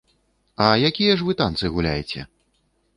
А 0.69 0.69
якія 0.89 1.13
ж 1.21 1.29
вы 1.29 1.37
танцы 1.45 1.65
гуляеце? 1.77 2.29